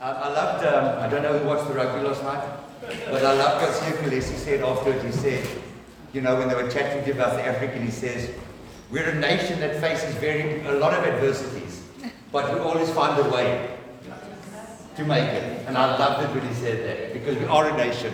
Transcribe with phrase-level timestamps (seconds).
[0.00, 2.44] I, loved, um, I don't know who watched the rugby last night,
[3.10, 5.02] but I loved what Kolisi said afterwards.
[5.02, 5.48] He said,
[6.12, 8.30] you know, when they were chatting to about Africa, he says,
[8.90, 11.82] we're a nation that faces very, a lot of adversities,
[12.30, 13.76] but we always find a way
[14.96, 15.66] to make it.
[15.66, 18.12] And I loved it when he said that, because we are a nation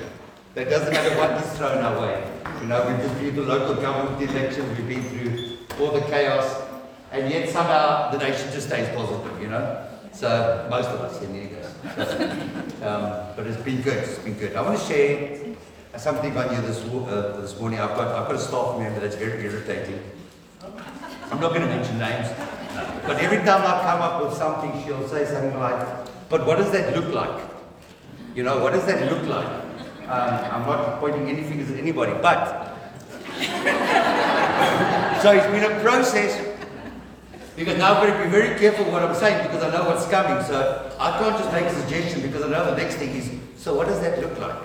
[0.55, 2.33] that doesn't matter what is thrown our way.
[2.61, 6.63] You know, we've been through the local government elections, we've been through all the chaos,
[7.11, 9.89] and yet somehow the nation just stays positive, you know?
[10.13, 11.41] So, most of us in the
[11.83, 14.55] um, but it's been good, it's been good.
[14.55, 15.39] I want to share
[15.97, 17.81] something on you this, uh, this morning.
[17.81, 20.01] I've got, I've got a staff member that's very irritating.
[20.63, 22.29] I'm not going to mention names,
[23.05, 26.71] but every time I come up with something, she'll say something like, but what does
[26.71, 27.43] that look like?
[28.35, 29.49] You know, what does that look like?
[30.09, 32.69] Um, I'm not pointing any fingers at anybody, but.
[35.23, 36.52] so it's been a process
[37.57, 40.07] because now I've got to be very careful what I'm saying because I know what's
[40.07, 40.43] coming.
[40.45, 43.75] So I can't just make a suggestion because I know the next thing is, so
[43.75, 44.57] what does that look like?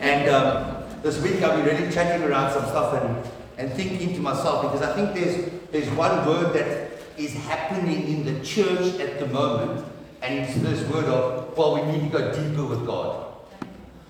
[0.00, 4.20] And um, this week I've been really chatting around some stuff and, and thinking to
[4.20, 9.18] myself because I think there's, there's one word that is happening in the church at
[9.20, 9.84] the moment,
[10.22, 13.34] and it's this word of, well, we need to go deeper with God.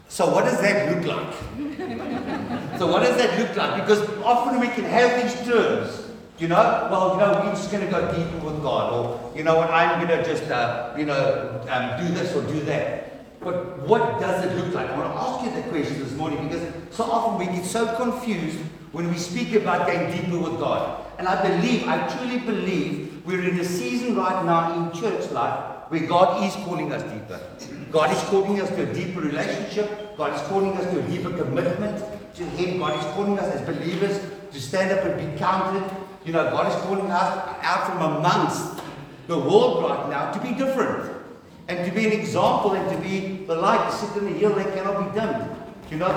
[0.09, 1.35] So what does that look like?
[2.79, 3.83] so what does that look like?
[3.83, 6.06] Because often we can have these terms
[6.39, 9.43] you know, well, you know, we're just going to go deeper with God, or you
[9.43, 13.41] know what, I'm going to just, uh, you know, um, do this or do that.
[13.41, 14.91] But what does it look like?
[14.91, 17.95] I want to ask you that question this morning because so often we get so
[17.97, 18.59] confused
[18.93, 21.05] when we speak about going deeper with God.
[21.19, 25.91] And I believe, I truly believe, we're in a season right now in church life
[25.91, 27.41] where God is calling us deeper.
[27.91, 30.17] God is calling us to a deeper relationship.
[30.17, 32.79] God is calling us to a deeper commitment to Him.
[32.79, 34.21] God is calling us as believers
[34.53, 35.89] to stand up and be counted
[36.27, 38.83] you know, God is calling us out from amongst
[39.29, 41.13] the world right now to be different
[41.69, 44.53] and to be an example and to be the light to sit in the hill
[44.57, 45.57] that cannot be dimmed.
[45.89, 46.09] You know,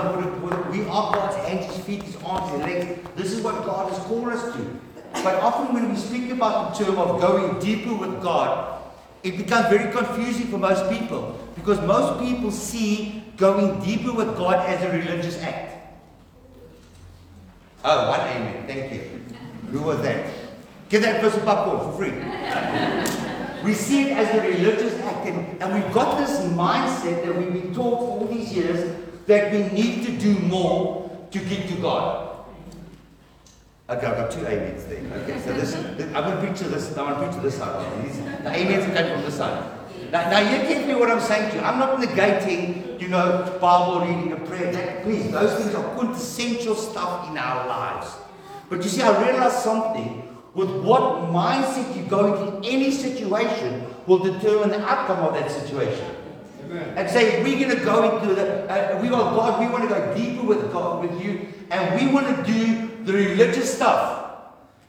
[0.71, 3.07] we are God's hands, His feet, His arms, His legs.
[3.15, 4.79] This is what God has called us to.
[5.13, 8.81] But often when we speak about the term of going deeper with God,
[9.21, 14.67] it becomes very confusing for most people because most people see going deeper with God
[14.67, 15.67] as a religious act.
[17.83, 18.65] Oh, one amen.
[18.65, 19.19] Thank you.
[19.71, 20.33] Who was that?
[20.89, 22.11] Get that person popcorn for free.
[23.63, 27.53] we see it as a religious act, and, and we've got this mindset that we've
[27.53, 28.95] been taught for all these years
[29.27, 32.29] that we need to do more to get to God.
[33.89, 35.01] Okay, I've got two amens there.
[35.23, 36.95] Okay, so this, this I'm going to picture this.
[36.97, 38.43] I'm going to picture this side.
[38.43, 39.79] The amens are coming from this side.
[40.11, 41.63] Now, now you get me what I'm saying to you.
[41.63, 44.71] I'm not negating, you know, Bible reading and prayer.
[44.71, 48.11] That, please, those things are quintessential stuff in our lives.
[48.69, 50.25] But you see, I realized something.
[50.53, 56.05] With what mindset you go into any situation will determine the outcome of that situation.
[56.65, 56.97] Amen.
[56.97, 59.89] And say, we're going to go into the, uh, we are God, we want to
[59.89, 64.28] go deeper with God, with you, and we want to do the religious stuff.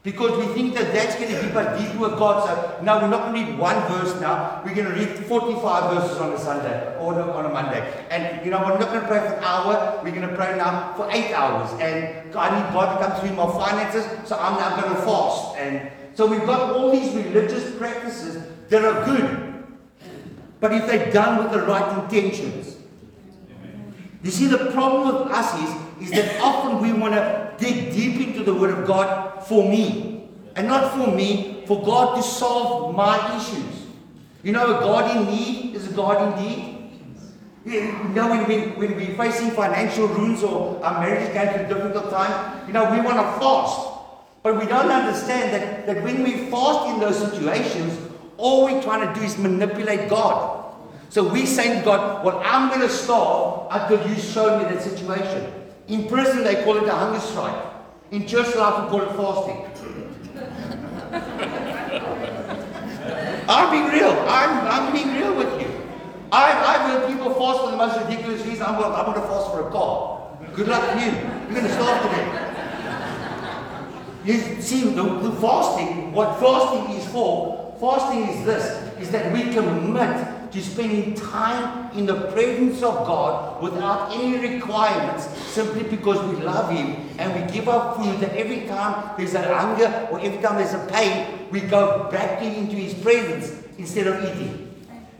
[0.03, 2.47] Because we think that that's going to keep us deeper with God.
[2.47, 4.59] So now we're not going to read one verse now.
[4.65, 8.05] We're going to read 45 verses on a Sunday or on a Monday.
[8.09, 10.01] And you know, we're not going to pray for an hour.
[10.03, 11.69] We're going to pray now for eight hours.
[11.79, 14.27] And I need God to come through my finances.
[14.27, 15.57] So I'm now going to fast.
[15.57, 19.65] And so we've got all these religious practices that are good.
[20.59, 22.77] But if they're done with the right intentions.
[24.23, 28.27] You see, the problem with us is, is that often we want to dig deep
[28.27, 30.29] into the Word of God for me.
[30.55, 33.85] And not for me, for God to solve my issues.
[34.43, 36.77] You know, a God in need is a God indeed.
[37.63, 41.65] You know, when, we, when we're facing financial ruins or our marriage is going through
[41.65, 43.89] a difficult time, you know, we want to fast.
[44.43, 47.97] But we don't understand that, that when we fast in those situations,
[48.37, 50.73] all we're trying to do is manipulate God.
[51.09, 54.81] So we say to God, Well, I'm going to starve until you show me that
[54.81, 55.53] situation.
[55.87, 57.70] In prison, they call it a hunger strike.
[58.11, 59.57] In church life, we call it fasting.
[63.47, 64.11] I'm being real.
[64.27, 65.67] I'm, I'm being real with you.
[66.29, 68.63] I, I've heard people fast for the most ridiculous reason.
[68.63, 70.27] I'm, I'm going to fast for a car.
[70.53, 71.11] Good luck to you.
[71.11, 72.47] You're going to starve today.
[74.25, 79.53] You see, the, the fasting, what fasting is for, fasting is this, is that we
[79.53, 86.43] commit to spending time in the presence of God without any requirements, simply because we
[86.43, 88.19] love Him and we give up food.
[88.19, 92.41] That every time there's a hunger or every time there's a pain, we go back
[92.41, 94.67] into His presence instead of eating.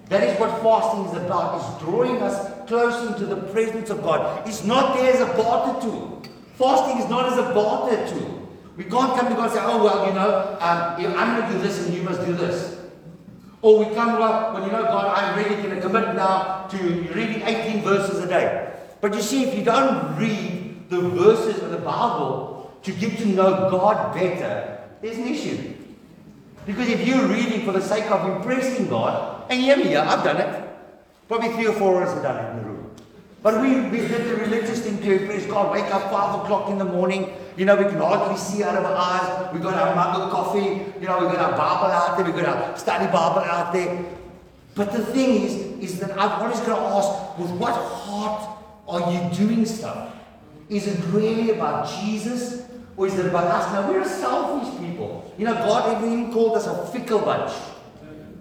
[0.10, 4.46] That is what fasting is about, is drawing us closer into the presence of God.
[4.46, 6.22] It's not there as a barter tool.
[6.56, 8.50] Fasting is not as a barter tool.
[8.76, 11.58] We can't come to God and say, oh, well, you know, um, I'm going to
[11.58, 12.78] do this and you must do this.
[13.62, 16.78] Or we come up, well, you know, God, I'm really going to commit now to
[17.14, 18.74] reading 18 verses a day.
[19.02, 23.28] But you see, if you don't read the verses of the Bible to get to
[23.28, 25.74] know God better, there's an issue.
[26.66, 30.38] Because if you're reading for the sake of impressing God, and yeah, here, I've done
[30.38, 30.70] it.
[31.28, 32.92] Probably three or four of us have done it in the room.
[33.44, 35.72] But we, we did the religious thing to impress God.
[35.72, 37.32] Wake up 5 o'clock in the morning.
[37.58, 39.54] You know, we can hardly see out of our eyes.
[39.54, 40.86] We got our mug of coffee.
[41.00, 42.26] You know, we got our Bible out there.
[42.26, 44.06] We got our study Bible out there.
[44.74, 45.56] But the thing is,
[45.92, 48.58] is that I'm always going to ask, with what heart
[48.88, 50.16] are you doing stuff?
[50.70, 52.66] Is it really about Jesus
[52.96, 53.74] or is it about us?
[53.74, 55.34] Now, we're selfish people.
[55.38, 57.52] You know, God even called us a fickle bunch.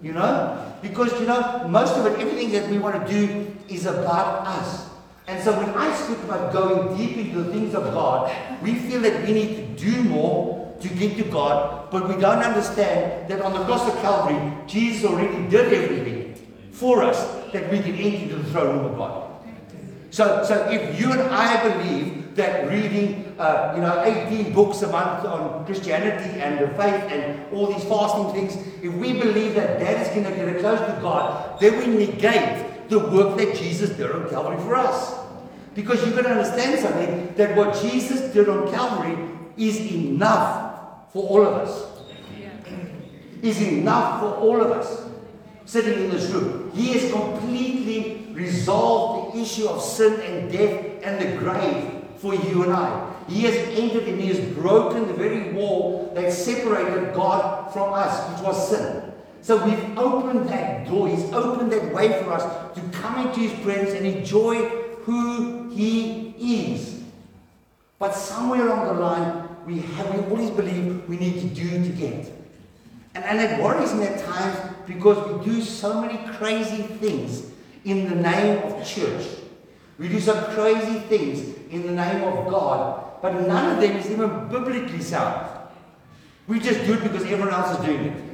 [0.01, 0.73] You know?
[0.81, 4.90] Because, you know, most of it, everything that we want to do is about us.
[5.27, 9.01] And so when I speak about going deep into the things of God, we feel
[9.01, 13.41] that we need to do more to get to God, but we don't understand that
[13.41, 16.35] on the cross of Calvary, Jesus already did everything
[16.71, 17.19] for us
[17.51, 19.31] that we can enter into the throne room of God.
[20.09, 24.87] So, so if you and I believe that reading, uh, you know, 18 books a
[24.87, 29.79] month on Christianity and the faith and all these fasting things, if we believe that
[29.79, 33.55] that is going to get us close to God, then we negate the work that
[33.55, 35.17] Jesus did on Calvary for us.
[35.73, 39.17] Because you can understand something that what Jesus did on Calvary
[39.55, 41.87] is enough for all of us.
[43.41, 45.09] Is enough for all of us
[45.65, 46.69] sitting in this room.
[46.75, 52.63] He has completely resolved the issue of sin and death and the grave for you
[52.63, 53.13] and I.
[53.29, 58.29] He has entered and he has broken the very wall that separated God from us,
[58.31, 59.00] which was sin.
[59.41, 61.07] So we've opened that door.
[61.09, 64.67] He's opened that way for us to come into his presence and enjoy
[65.03, 67.01] who he is.
[67.97, 71.89] But somewhere along the line, we have we always believe we need to do to
[71.89, 72.31] get.
[73.13, 74.57] And, and it worries me at times
[74.87, 77.51] because we do so many crazy things
[77.83, 79.27] in the name of church.
[79.97, 84.09] We do some crazy things in the name of God, but none of them is
[84.09, 85.47] even biblically sound.
[86.47, 88.30] We just do it because everyone else is doing it.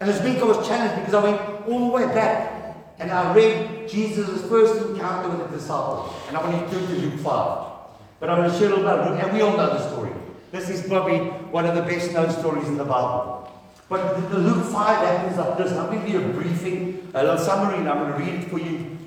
[0.00, 3.34] And this week I was challenged because I went all the way back and I
[3.34, 6.10] read Jesus' first encounter with the disciples.
[6.28, 7.70] And I want to turn to Luke 5.
[8.18, 10.10] But I'm going to share a little about Luke, and we all know the story.
[10.52, 11.18] This is probably
[11.50, 13.50] one of the best known stories in the Bible.
[13.88, 15.72] But the Luke 5 happens like this.
[15.72, 18.42] I'm going to give you a briefing, a little summary, and I'm going to read
[18.42, 18.98] it for you.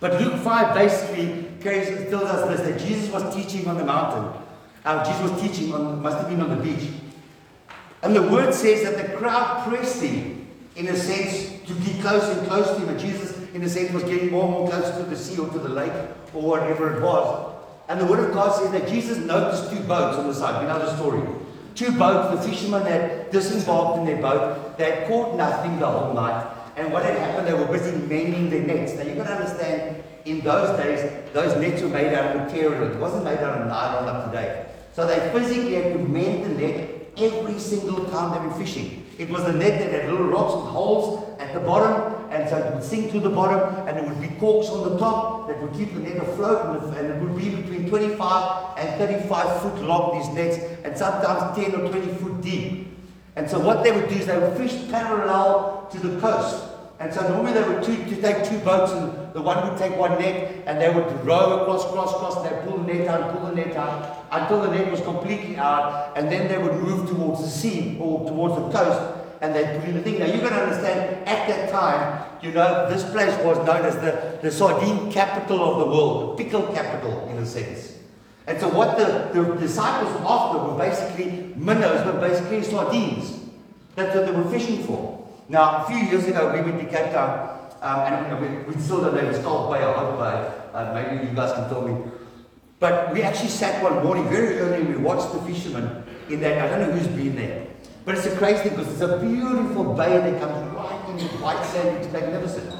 [0.00, 4.42] But Luke 5 basically tells us this that Jesus was teaching on the mountain.
[4.84, 6.90] Uh, Jesus was teaching on, must have been on the beach.
[8.06, 12.38] And the word says that the crowd pressed him, in a sense, to get closer
[12.38, 12.90] and closer to him.
[12.90, 15.48] And Jesus, in a sense, was getting more and more close to the sea or
[15.48, 15.92] to the lake
[16.32, 17.52] or whatever it was.
[17.88, 20.62] And the word of God says that Jesus noticed two boats on the side.
[20.62, 21.20] You know the story.
[21.74, 24.78] Two boats, the fishermen had disembarked in their boat.
[24.78, 26.46] They had caught nothing the whole night.
[26.76, 28.94] And what had happened, they were busy mending their nets.
[28.94, 32.84] Now you've got to understand, in those days, those nets were made out of material.
[32.84, 34.66] It wasn't made out of nylon up today.
[34.94, 39.06] So they physically had to mend the net every single time they were fishing.
[39.18, 42.58] It was a net that had little rocks with holes at the bottom, and so
[42.58, 45.60] it would sink to the bottom, and there would be corks on the top that
[45.60, 50.18] would keep the net afloat, and it would be between 25 and 35 foot long,
[50.18, 52.88] these nets, and sometimes 10 or 20 foot deep.
[53.36, 56.64] And so what they would do is they would fish parallel to the coast.
[56.98, 59.96] And so normally they would two, to take two boats, and the one would take
[59.96, 63.32] one net, and they would row across, cross, cross, and they'd pull the net out,
[63.32, 67.08] pull the net out, until the net was completely out, and then they would move
[67.08, 69.00] towards the sea or towards the coast,
[69.40, 70.18] and they'd put in the thing.
[70.18, 73.94] Now you've got to understand, at that time, you know, this place was known as
[73.96, 77.98] the, the sardine capital of the world, the pickle capital, in a sense.
[78.46, 83.40] And so what the, the disciples were after were basically minnows, but basically sardines.
[83.96, 85.26] That's what they were fishing for.
[85.48, 89.00] Now, a few years ago, we went to Cape Town, um, and we, we, still
[89.00, 89.94] don't know if it's Bay or.
[90.76, 92.10] Uh, maybe you guys can tell me.
[92.78, 96.58] But we actually sat one morning very early and we watched the fishermen in that.
[96.58, 97.66] I don't know who's been there.
[98.04, 101.64] But it's a crazy thing because it's a beautiful bay that comes right in white
[101.66, 101.96] sand.
[101.96, 102.72] It's magnificent.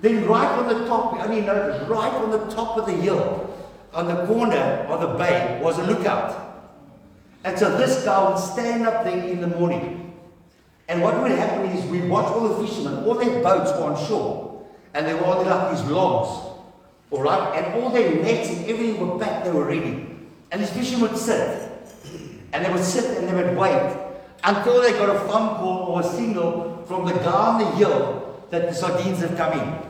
[0.00, 3.54] Then right on the top, we only noticed, right on the top of the hill,
[3.92, 6.72] on the corner of the bay, was a lookout.
[7.42, 10.14] And so this guy would stand up there in the morning.
[10.88, 14.06] And what would happen is we'd watch all the fishermen, all their boats were on
[14.06, 14.66] shore.
[14.94, 16.53] And they were on like these logs.
[17.14, 17.56] All right?
[17.56, 20.06] And all their nets and everything were packed, they were ready.
[20.50, 21.70] And these fishermen would sit.
[22.52, 23.96] And they would sit and they would wait
[24.42, 28.44] until they got a phone call or a signal from the guy on the hill
[28.50, 29.84] that the sardines have come in.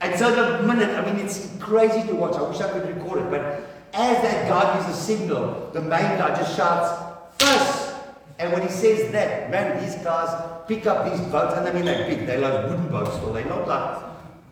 [0.00, 2.34] And so the minute, I mean, it's crazy to watch.
[2.36, 6.16] I wish I could record it, but as that guy gives a signal, the main
[6.16, 7.94] guy just shouts, First!
[8.38, 10.30] And when he says that, man, these guys
[10.66, 13.44] pick up these boats, and I mean they're big, they're like wooden boats, so they're
[13.44, 14.09] not like,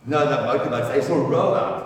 [0.09, 1.85] no, they're motorboats, they of row out.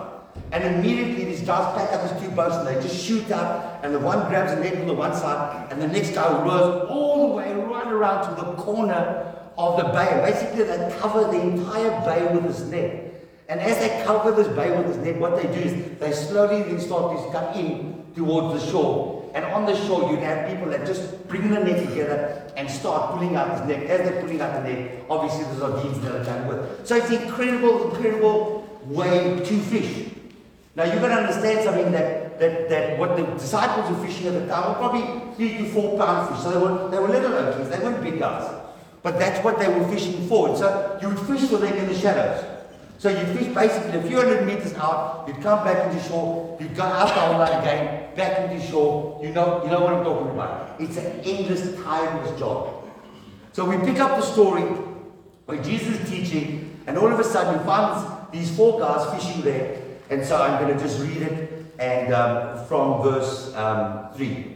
[0.51, 3.93] And immediately these guys pack up these two boats and they just shoot out, and
[3.93, 7.29] the one grabs a net on the one side, and the next guy rows all
[7.29, 10.21] the way right around to the corner of the bay.
[10.25, 13.27] Basically, they cover the entire bay with this net.
[13.49, 16.63] And as they cover this bay with this net, what they do is they slowly
[16.63, 19.22] then start to come in towards the shore.
[19.33, 23.13] And on the shore, you'd have people that just bring the net together and start
[23.13, 23.89] pulling out this net.
[23.89, 26.87] As they're pulling out the net, obviously there's sardines that are done with.
[26.87, 30.11] So it's an incredible, incredible way to fish.
[30.75, 34.33] Now you've got to understand something that, that, that what the disciples were fishing at
[34.33, 36.43] the time were probably three to four pound fish.
[36.43, 38.51] So they were, they were little okies, they weren't big guys.
[39.01, 40.49] But that's what they were fishing for.
[40.49, 42.52] And so you would fish for them in the shadows.
[43.03, 46.73] So you fish basically a few hundred meters out, you'd come back into shore, you'd
[46.73, 49.19] go out the whole line again, back into shore.
[49.21, 50.79] You know, you know what I'm talking about.
[50.79, 52.89] It's an endless, tireless job.
[53.51, 54.61] So we pick up the story
[55.47, 59.41] where Jesus is teaching, and all of a sudden we find these four guys fishing
[59.41, 59.81] there.
[60.09, 64.55] And so I'm going to just read it and um, from verse um, 3.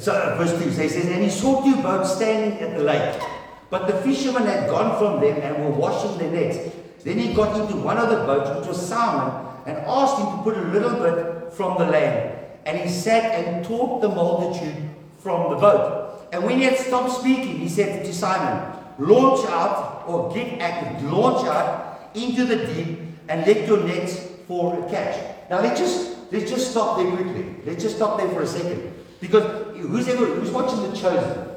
[0.00, 2.82] So, uh, verse 2 so he says, And he saw two boats standing at the
[2.82, 3.22] lake,
[3.70, 6.74] but the fishermen had gone from them and were washing their nets.
[7.04, 10.42] Then he got into one of the boats, which was Simon, and asked him to
[10.42, 12.34] put a little bit from the land.
[12.66, 16.28] And he sat and taught the multitude from the boat.
[16.32, 21.12] And when he had stopped speaking, he said to Simon, Launch out, or get active,
[21.12, 25.38] launch out into the deep, and let your nets fall a catch.
[25.48, 27.54] Now let's just let's just stop there quickly.
[27.64, 28.92] Let's just stop there for a second.
[29.20, 31.48] Because who's ever who's watching The Chosen?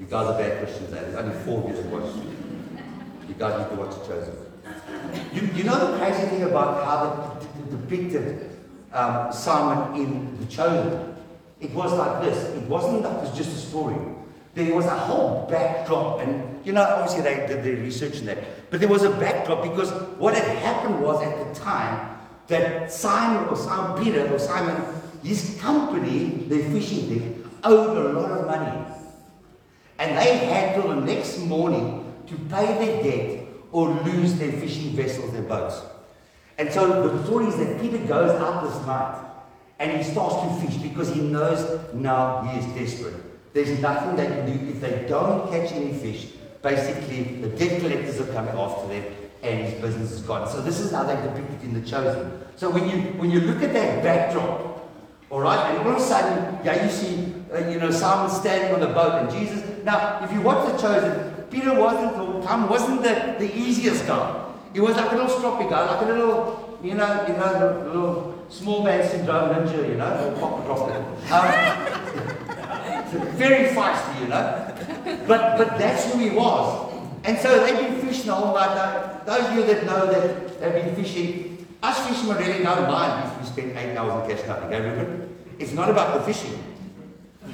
[0.00, 1.00] You guys are bad Christians, eh?
[1.00, 2.14] There's only four of you that watch.
[3.28, 4.47] You guys need to watch The Chosen.
[5.32, 8.50] You, you know the crazy thing about how they depicted
[8.92, 11.16] um, Simon in The Chosen?
[11.60, 12.54] It was like this.
[12.56, 13.96] It wasn't that it was just a story.
[14.54, 18.70] There was a whole backdrop, and you know, obviously they did their research in that.
[18.70, 23.48] But there was a backdrop because what had happened was at the time that Simon
[23.48, 24.82] or Simon Peter or Simon,
[25.22, 28.84] his company, their fishing thing, owed a lot of money.
[29.98, 33.37] And they had till the next morning to pay their debt
[33.72, 35.80] or lose their fishing vessels, their boats.
[36.58, 39.24] And so the story is that Peter goes out this night
[39.78, 43.14] and he starts to fish because he knows now he is desperate.
[43.54, 44.70] There's nothing they can do.
[44.70, 46.28] If they don't catch any fish,
[46.62, 49.04] basically the debt collectors are coming after them
[49.42, 50.48] and his business is gone.
[50.48, 52.42] So this is how they depict it in The Chosen.
[52.56, 54.90] So when you when you look at that backdrop,
[55.30, 58.74] all right, and all of a sudden, yeah, you see, uh, you know, Simon standing
[58.74, 59.62] on the boat and Jesus.
[59.84, 64.44] Now, if you watch The Chosen, Peter wasn't, or wasn't the, the easiest guy.
[64.72, 68.44] He was like a little stroppy guy, like a little, you know, you know, little
[68.48, 71.04] small man syndrome ninja, you know, pop drop um,
[73.36, 74.74] very feisty, you know.
[75.26, 76.94] But but that's who he was.
[77.24, 78.74] And so they've been fishing the whole night.
[78.74, 83.30] Now, those of you that know that they've been fishing, us fishermen really don't mind
[83.30, 85.36] if we spend eight hours and catch nothing, Ruben?
[85.58, 86.58] It's not about the fishing.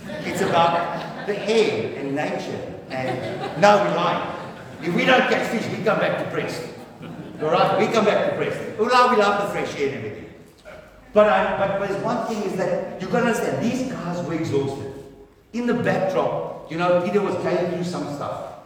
[0.07, 2.75] It's about the air and nature.
[2.91, 4.44] And no, we're lying.
[4.87, 6.63] If we don't catch fish, we come back depressed.
[7.43, 7.79] All right?
[7.79, 8.39] We come back to
[8.79, 10.31] We love, we love the fresh air and everything.
[11.15, 14.35] But, I, but, there's one thing is that you've got to understand, these guys were
[14.35, 14.93] exhausted.
[15.55, 18.57] In the backdrop, you know, Peter was telling you some stuff.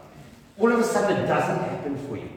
[0.59, 2.29] All of a sudden, it doesn't happen for you.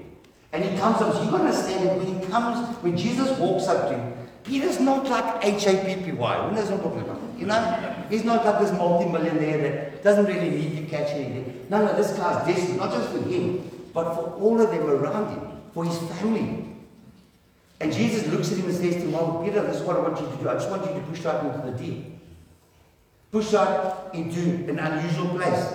[0.53, 3.35] And he comes up, so you've got to understand that when he comes, when Jesus
[3.39, 7.21] walks up to Peter's not like knows what I'm talking about?
[7.37, 8.05] You know?
[8.09, 11.67] He's not like this multi-millionaire that doesn't really need to catch anything.
[11.69, 15.35] No, no, this guy's desperate, not just for him, but for all of them around
[15.35, 16.67] him, for his family.
[17.79, 19.99] And Jesus looks at him and says to him, Well, Peter, this is what I
[19.99, 20.49] want you to do.
[20.49, 22.05] I just want you to push out into the deep.
[23.31, 25.73] Push out into an unusual place.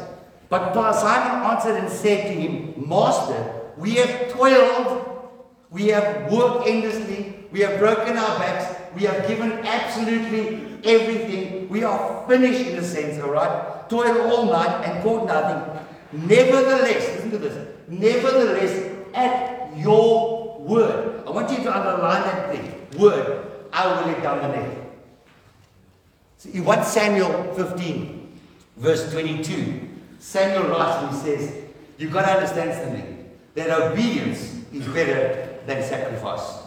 [0.49, 5.30] But Simon answered and said to him, Master, we have toiled,
[5.70, 7.25] we have worked endlessly,
[7.56, 11.70] we have broken our backs, we have given absolutely everything.
[11.70, 13.88] We are finished in a sense, all right?
[13.88, 15.86] Toiled all night and caught nothing.
[16.12, 17.68] Nevertheless, listen to this.
[17.88, 23.00] Nevertheless, at your word, I want you to underline that thing.
[23.00, 24.78] Word, I will let down the net.
[26.52, 28.38] In 1 Samuel 15,
[28.76, 31.64] verse 22, Samuel writes and he says,
[31.96, 33.34] You've got to understand something.
[33.54, 36.65] That obedience is better than sacrifice.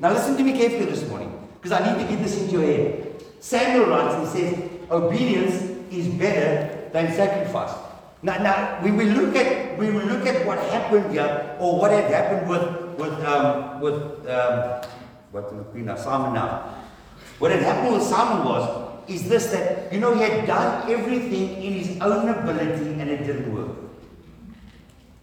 [0.00, 2.66] Now listen to me carefully this morning, because I need to get this into your
[2.66, 3.22] head.
[3.40, 5.54] Samuel writes and says, Obedience
[5.90, 7.74] is better than sacrifice.
[8.22, 12.48] Now, now we look at we look at what happened here, or what had happened
[12.48, 14.82] with with um, with um,
[15.32, 16.74] what the Queen Simon now.
[17.38, 21.62] What had happened with Simon was is this that, you know, he had done everything
[21.62, 23.76] in his own ability and it didn't work.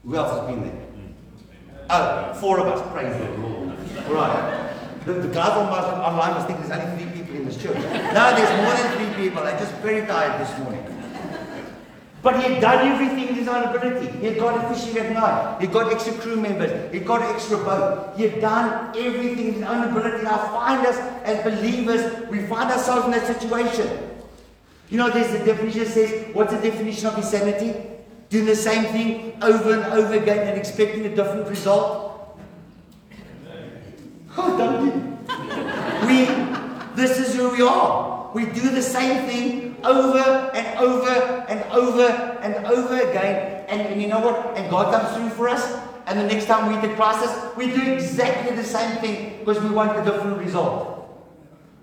[0.06, 0.88] Who else has been there?
[1.90, 3.74] Oh, four of us, praise the Lord.
[4.08, 4.63] Right.
[5.06, 7.76] The, the guys on my, online must think there's only three people in this church.
[7.76, 9.44] Now there's more than three people.
[9.44, 10.90] I'm just very tired this morning.
[12.22, 14.18] But he had done everything in his own ability.
[14.20, 15.60] He had gone fishing at night.
[15.60, 16.94] He got extra crew members.
[16.94, 18.14] He got an extra boat.
[18.16, 20.24] He had done everything in his own ability.
[20.24, 23.90] Now find us as believers, we find ourselves in that situation.
[24.90, 27.74] You know, there's a definition that says, what's the definition of insanity?
[28.30, 32.13] Doing the same thing over and over again and expecting a different result.
[34.38, 36.08] Oh?
[36.08, 36.26] We,
[36.96, 38.32] this is who we are.
[38.34, 42.08] We do the same thing over and over and over
[42.42, 43.66] and over again.
[43.68, 44.58] And, and you know what?
[44.58, 45.80] And God comes through for us.
[46.06, 49.62] And the next time we hit the crisis, we do exactly the same thing because
[49.62, 50.90] we want a different result.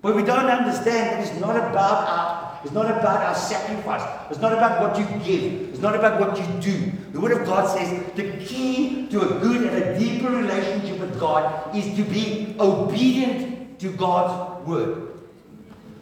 [0.01, 4.07] But we don't understand that it's not about our it's not about our sacrifice.
[4.29, 5.69] It's not about what you give.
[5.69, 6.91] It's not about what you do.
[7.11, 11.19] The Word of God says the key to a good and a deeper relationship with
[11.19, 15.11] God is to be obedient to God's Word.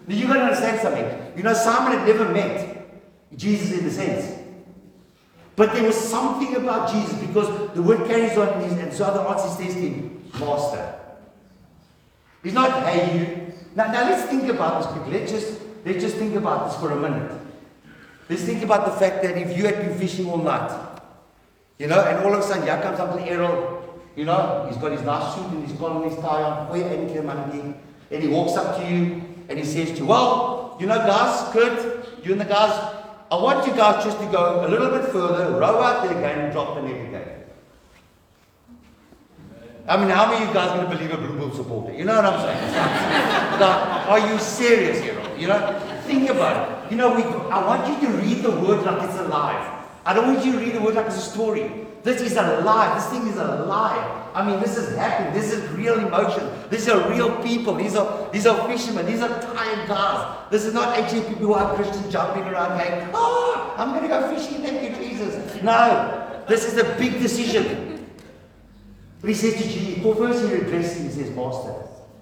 [0.07, 1.37] Now you've got to understand something.
[1.37, 2.89] You know, Simon had never met
[3.37, 4.39] Jesus in the sense.
[5.55, 9.13] But there was something about Jesus because the word carries on in and, and so
[9.13, 10.95] the answer says to him, Master.
[12.41, 13.53] He's not, hey you.
[13.75, 15.19] Now, now let's think about this quickly.
[15.19, 17.31] Let's just let's just think about this for a minute.
[18.29, 20.71] Let's think about the fact that if you had been fishing all night,
[21.77, 24.91] you know, and all of a sudden here comes Uncle Errol, you know, he's got
[24.91, 26.75] his nice suit and his collar and his tie on,
[28.11, 31.51] and he walks up to you and he says to you, Well, you know, guys,
[31.51, 32.95] Kurt, you and the guys,
[33.31, 36.39] I want you guys just to go a little bit further, row out there again,
[36.39, 37.43] and drop the net again.
[39.87, 41.93] I mean, how many of you guys going to believe a Blue Bull supporter?
[41.93, 42.73] You know what I'm saying?
[43.59, 45.18] now, are you serious, here?
[45.39, 46.91] You know, think about it.
[46.91, 49.87] You know, we, I want you to read the word like it's alive.
[50.05, 51.71] I don't want you to read the word like it's a story.
[52.03, 52.95] This is alive.
[52.95, 54.19] This thing is alive.
[54.33, 55.33] I mean, this is happening.
[55.33, 56.49] This is real emotion.
[56.69, 57.75] These are real people.
[57.75, 59.05] These are these are fishermen.
[59.05, 60.49] These are tired guys.
[60.51, 64.07] This is not actually people who are Christians jumping around going, "Oh, I'm going to
[64.07, 64.61] go fishing.
[64.61, 68.05] Thank you, Jesus." No, this is a big decision.
[69.21, 71.03] But he says to Jesus, well, first he addresses him.
[71.07, 71.73] He says, "Master,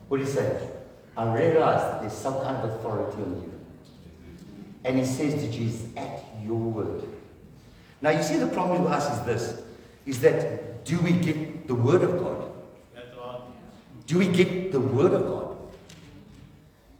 [0.07, 0.76] what do you say?"
[1.17, 3.53] I realize that there's some kind of authority on you.
[4.85, 7.03] And he says to Jesus, "At your word."
[8.01, 9.61] Now you see, the problem with us is this:
[10.05, 12.49] is that do we get the Word of God?
[14.07, 15.57] Do we get the Word of God?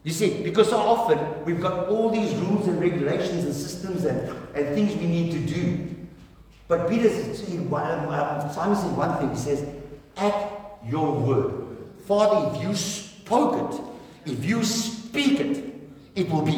[0.04, 4.30] You see, because so often we've got all these rules and regulations and systems and,
[4.54, 5.96] and things we need to do.
[6.68, 9.66] But Peter says, um, Simon says one thing, he says,
[10.18, 11.54] at your word.
[12.06, 13.82] Father, if you spoke it,
[14.28, 15.64] if you speak it,
[16.16, 16.58] it will be.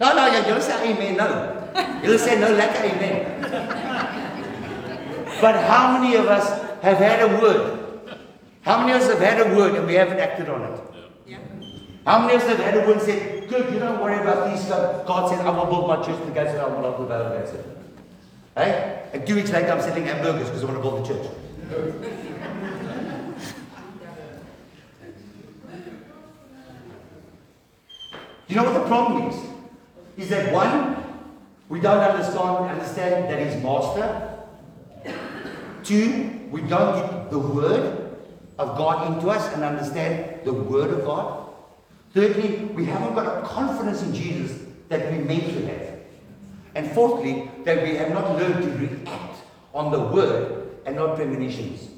[0.00, 2.00] No, no, you don't say amen, no.
[2.02, 3.42] You'll say no, like amen.
[5.40, 6.48] But how many of us
[6.82, 7.78] have had a word?
[8.62, 10.80] How many of us have had a word and we haven't acted on it?
[11.26, 11.38] Yeah.
[12.06, 14.50] How many of us have had a word and said, Good, you don't worry about
[14.50, 15.06] these stuff.
[15.06, 16.18] God says, I will build my church.
[16.24, 17.28] The guy said, I will not build that.
[17.28, 17.66] That's it.
[18.54, 19.08] Hey?
[19.12, 22.31] And two weeks later, I'm selling hamburgers because I want to build the church.
[28.48, 29.36] You know what the problem is?
[30.16, 31.02] Is that one,
[31.68, 34.38] we don't understand, understand that he's master.
[35.84, 38.16] Two, we don't get the word
[38.58, 41.48] of God into us and understand the word of God.
[42.12, 45.98] Thirdly, we haven't got a confidence in Jesus that we meant to have.
[46.74, 49.36] And fourthly, that we have not learned to react
[49.74, 51.88] on the word and not premonitions.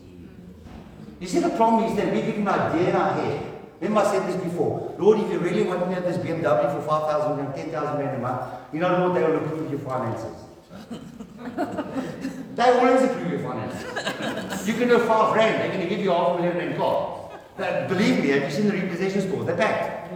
[1.20, 3.53] You see, the problem is that we give an idea in our head.
[3.84, 4.94] Remember I said this before.
[4.98, 8.16] Lord, if you really want me to have this BMW for 5,000 and 10,000 rand
[8.16, 10.40] a month, you know, Lord, they will approve your finances.
[12.56, 14.66] they always approve your finances.
[14.66, 17.30] You can do five rand, they're going to give you half a million rand car.
[17.58, 19.44] Believe me, have you seen the repossession stores?
[19.44, 20.10] They're packed.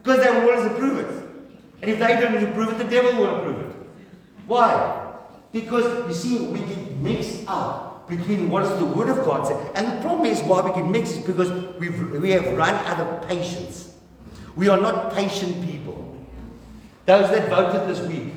[0.00, 1.24] Because they will always approve it.
[1.82, 3.76] And if they don't approve it, the devil will approve it.
[4.46, 5.12] Why?
[5.50, 9.70] Because, you see, we get mixed up between what is the Word of God say.
[9.74, 11.50] And the problem is why we get mixed is because
[11.82, 13.94] we've, we have run out of patience.
[14.54, 16.16] We are not patient people.
[17.06, 18.34] Those that voted this week,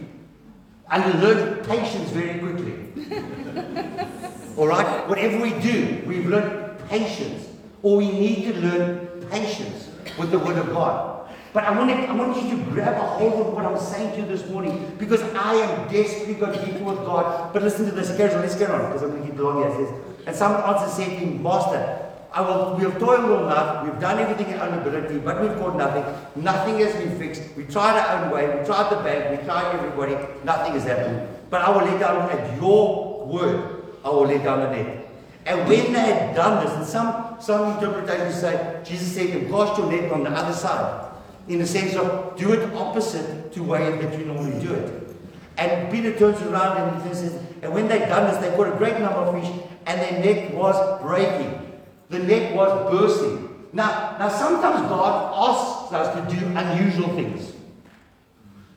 [0.89, 2.73] and learned patience very quickly.
[4.57, 5.07] All right?
[5.07, 7.47] Whatever we do, we've learned patience.
[7.83, 11.29] Or we need to learn patience with the Word of God.
[11.53, 14.11] But I want, to, I want you to grab a hold of what I'm saying
[14.15, 17.53] to you this morning because I am desperately got people with God.
[17.53, 18.15] But listen to this.
[18.17, 19.87] Carry on, let's get on because I'm going to keep.
[19.87, 19.93] Says,
[20.25, 22.04] and someone answered saying to him, Master,
[22.35, 26.43] We have toiled all night, we've done everything in our ability, but we've got nothing.
[26.43, 27.55] Nothing has been fixed.
[27.55, 31.29] We tried our own way, we tried the bank, we tried everybody, nothing has happened.
[31.49, 35.07] But I will lay down at your word, I will lay down the net.
[35.45, 39.77] And when they had done this, and some, some interpretations say, Jesus said, and cast
[39.77, 41.11] your net on the other side.
[41.47, 45.15] In the sense of do it opposite to way that you normally do it.
[45.57, 48.77] And Peter turns around and he says, and when they'd done this, they caught a
[48.77, 49.53] great number of fish,
[49.85, 51.64] and their net was breaking.
[52.09, 53.67] The net was bursting.
[53.73, 57.53] Now, now sometimes God asks us to do unusual things.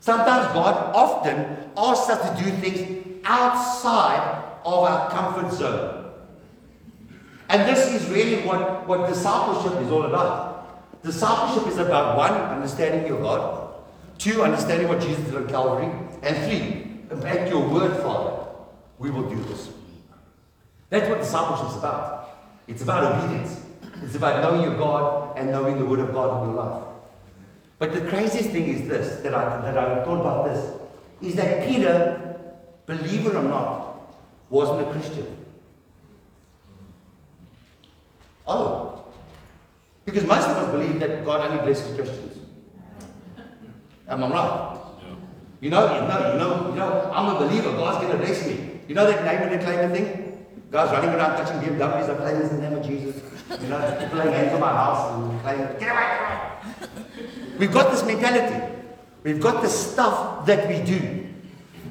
[0.01, 6.13] Sometimes God often asks us to do things outside of our comfort zone.
[7.49, 11.03] And this is really what, what discipleship is all about.
[11.03, 13.75] Discipleship is about one, understanding your God,
[14.19, 15.91] two, understanding what Jesus did on Calvary,
[16.23, 16.89] and three,
[17.27, 18.47] at your word, Father,
[18.99, 19.71] we will do this.
[20.91, 22.28] That's what discipleship is about.
[22.69, 23.61] It's about obedience.
[24.03, 26.85] It's about knowing your God and knowing the Word of God in your life.
[27.79, 30.75] But the craziest thing is this that I, that I thought about this
[31.21, 32.37] is that Peter,
[32.87, 34.15] believe it or not,
[34.51, 35.27] wasn't a Christian.
[38.47, 39.05] Oh.
[40.05, 42.39] Because most of us believe that God only blesses Christians.
[44.09, 44.79] Am I right?
[45.61, 48.81] You know, you know, you know, you know, I'm a believer, God's gonna bless me.
[48.87, 50.28] You know that name and claim thing?
[50.71, 53.23] Guys running around touching BMWs, I'm playing in the name of Jesus.
[53.63, 56.19] You know, people laying hands on my house and playing, get away,
[57.59, 58.75] We've got this mentality.
[59.23, 61.27] We've got the stuff that we do.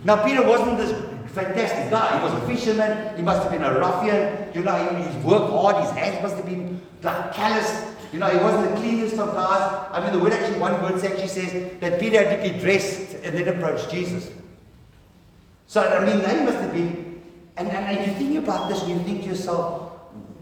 [0.04, 0.92] Now, Peter wasn't this
[1.34, 2.18] fantastic guy.
[2.18, 3.18] He was a fisherman.
[3.18, 4.54] He must have been a ruffian.
[4.54, 5.84] You know, he, he worked hard.
[5.84, 7.96] His hands must have been like callous.
[8.14, 9.90] You know, he wasn't the cleanest of guys.
[9.92, 13.16] I mean, the word actually, one word actually says that Peter had to be dressed
[13.24, 14.30] and then approach Jesus.
[15.66, 17.17] So, I mean, they must have been
[17.58, 19.94] and, and, you think about this and you think to yourself,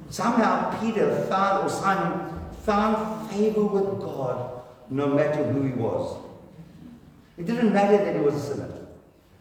[0.10, 6.18] somehow Peter found, or Simon found favor with God no matter who he was.
[7.38, 8.70] It didn't matter that he was a sinner.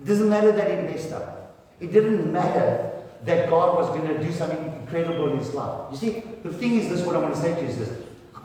[0.01, 1.57] It doesn't matter that he messed up.
[1.81, 2.93] It didn't matter
[3.25, 5.91] that God was going to do something incredible in his life.
[5.91, 7.91] You see, the thing is this, what I want to say to you is this.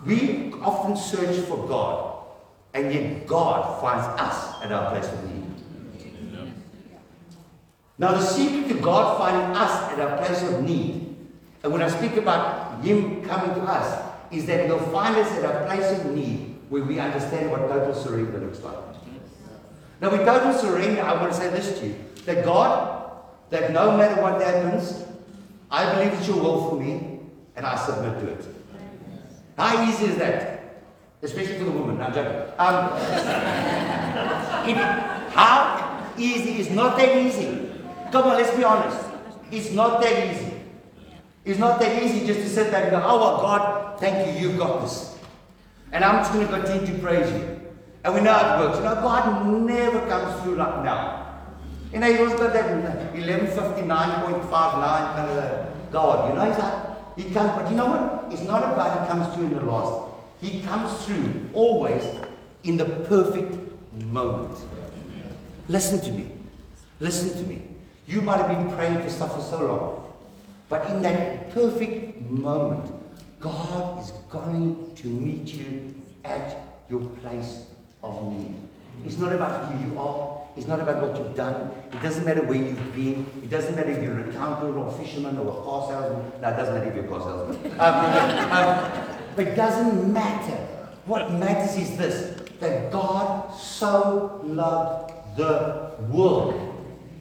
[0.06, 2.26] We often search for God,
[2.74, 5.38] and yet God finds us at our place of need.
[8.00, 11.18] Now, the secret to God finding us at our place of need,
[11.64, 15.44] and when I speak about Him coming to us, is that He'll find us at
[15.44, 18.78] our place of need where we understand what total surrender looks like.
[20.02, 23.12] Now, with total surrender, I want to say this to you that God,
[23.50, 25.04] that no matter what happens,
[25.70, 27.20] I believe it's your will for me,
[27.58, 28.46] and I submit to it.
[29.58, 30.84] How easy is that?
[31.22, 32.00] Especially for the woman.
[32.00, 32.32] I'm joking.
[32.58, 32.94] Um,
[34.70, 34.78] it,
[35.34, 37.59] how easy is not that easy.
[38.12, 39.06] Come on, let's be honest.
[39.52, 40.54] It's not that easy.
[41.45, 44.50] It's not that easy just to sit there and go, oh, well, God, thank you,
[44.50, 45.17] you got this.
[45.91, 47.60] And I'm just going to continue to praise you.
[48.04, 48.78] And we know it works.
[48.78, 51.19] You know, God never comes through like now.
[51.91, 52.65] You know, he always got that
[53.15, 56.30] 1159.59 kind of God.
[56.30, 58.32] You know, he's like, he comes, but you know what?
[58.32, 60.12] It's not about he comes through in the last.
[60.39, 62.04] He comes through always
[62.63, 63.58] in the perfect
[64.04, 64.58] moment.
[65.67, 66.32] Listen to me.
[67.00, 67.68] Listen to me.
[68.10, 70.13] You might have been praying for stuff for so long.
[70.67, 72.91] But in that perfect moment,
[73.39, 75.93] God is going to meet you
[76.26, 76.58] at
[76.89, 77.65] your place
[78.02, 78.56] of need.
[79.06, 80.41] It's not about who you are.
[80.58, 81.69] It's not about what you've done.
[81.93, 83.28] It doesn't matter where you've been.
[83.43, 86.41] It doesn't matter if you're an accountant or a fisherman or a car salesman.
[86.41, 87.72] No, it doesn't matter if you're a car salesman.
[87.80, 90.58] Um, um, but it doesn't matter.
[91.06, 96.68] What matters is this that God so loved the world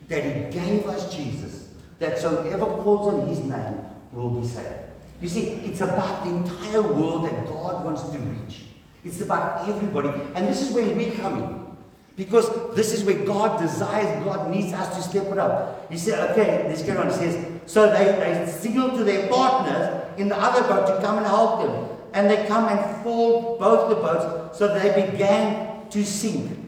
[0.09, 1.69] that he gave us Jesus,
[1.99, 3.79] that so whoever calls on his name
[4.13, 4.75] will be saved.
[5.21, 8.65] You see, it's about the entire world that God wants to reach.
[9.05, 10.09] It's about everybody.
[10.35, 11.77] And this is where we come in.
[12.17, 15.91] Because this is where God desires, God needs us to step it up.
[15.91, 17.07] He said, okay, let's get on.
[17.07, 21.19] He says, so they, they signal to their partners in the other boat to come
[21.19, 21.97] and help them.
[22.15, 24.59] And they come and fall both the boats.
[24.59, 26.59] So they began to sink.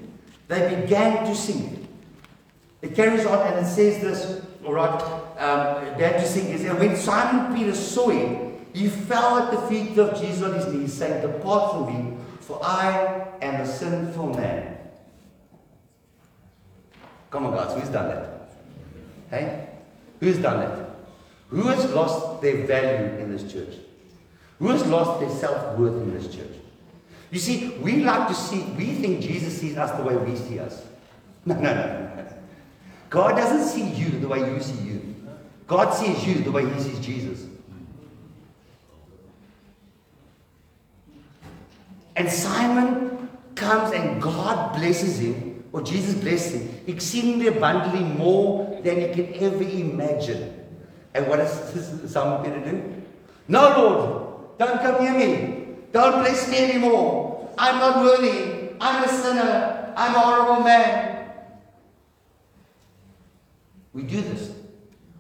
[0.47, 1.80] They began to sink.
[2.83, 5.03] It carries on and it says this, all right,
[5.39, 9.99] um, to sing is, and when Simon Peter saw him, he fell at the feet
[9.99, 14.79] of Jesus on his knees, saying, Depart from me, for I am a sinful man.
[17.31, 18.51] Come on, guys, who's done that?
[19.31, 19.69] Hey?
[20.21, 20.91] Who's done that?
[21.49, 23.75] Who has lost their value in this church?
[24.59, 26.53] Who has lost their self worth in this church?
[27.31, 30.59] You see, we like to see, we think Jesus sees us the way we see
[30.59, 30.87] us.
[31.47, 32.40] No, no, no.
[33.11, 35.17] God doesn't see you the way you see you.
[35.67, 37.47] God sees you the way he sees Jesus.
[42.17, 49.01] And Simon comes and God blesses him, or Jesus blesses him, exceedingly abundantly more than
[49.01, 50.57] he can ever imagine.
[51.15, 53.03] And what does Simon Peter to do?
[53.49, 55.67] No, Lord, don't come near me.
[55.93, 57.51] Don't bless me anymore.
[57.59, 58.71] I'm not worthy.
[58.81, 59.93] I'm a sinner.
[59.97, 61.10] I'm a horrible man.
[63.93, 64.53] We do this.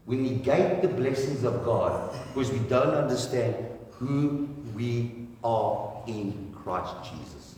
[0.07, 3.55] We negate the blessings of God because we don't understand
[3.93, 7.57] who we are in Christ Jesus.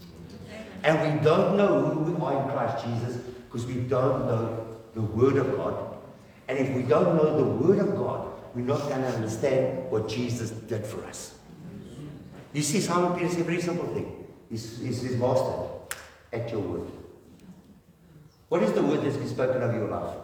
[0.85, 5.03] And we don't know who we are in Christ Jesus because we don't know the
[5.03, 5.96] Word of God.
[6.48, 10.09] And if we don't know the Word of God, we're not going to understand what
[10.09, 11.35] Jesus did for us.
[12.53, 14.27] You see, Simon Peter said a very simple thing.
[14.51, 15.68] He's, he's, he's master
[16.33, 16.90] at your word.
[18.51, 20.14] What is the word that's been spoken over your life?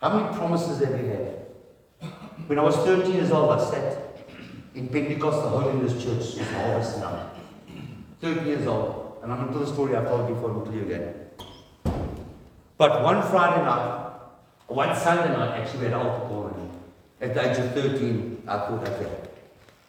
[0.00, 2.10] How many promises have you had?
[2.46, 4.16] When I was 13 years old, I sat
[4.74, 7.30] in Pentecostal Holiness Church in Harvest now.
[8.22, 9.18] 13 years old.
[9.22, 11.14] And I'm going to tell the story I've told before, I'll tell again.
[12.78, 14.12] But one Friday night,
[14.68, 16.70] one Sunday night, actually, we had altar call.
[17.20, 19.10] At the age of 13, I thought, okay,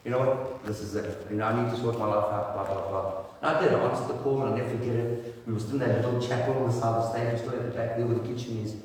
[0.03, 1.25] you know what, this is it.
[1.29, 3.23] You know, I need to sort my life out, blah, blah, blah.
[3.41, 3.73] And I did.
[3.73, 5.35] I answered the call, and I never forget it.
[5.47, 7.63] We were still in that little chapel on the side of the stage, still at
[7.63, 8.75] the back there where the kitchen is.